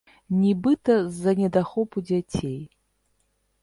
[0.43, 2.61] Нібыта, з-за недахопу дзяцей.